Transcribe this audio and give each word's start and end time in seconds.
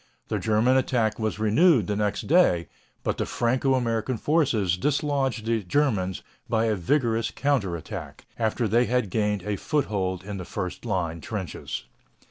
The 0.29 0.39
German 0.39 0.77
attack 0.77 1.19
was 1.19 1.37
renewed 1.37 1.85
the 1.85 1.95
next 1.95 2.21
day, 2.25 2.67
but 3.03 3.19
the 3.19 3.27
Franco 3.27 3.75
American 3.75 4.17
forces 4.17 4.75
dislodged 4.75 5.45
the 5.45 5.61
Germans 5.61 6.23
by 6.49 6.65
a 6.65 6.73
vigorous 6.75 7.29
counter 7.29 7.75
attack, 7.75 8.25
after 8.39 8.67
they 8.67 8.85
had 8.85 9.11
gained 9.11 9.43
a 9.43 9.57
foothold 9.57 10.23
in 10.23 10.37
the 10.37 10.43
first 10.43 10.85
line 10.85 11.21
trenches. 11.21 11.83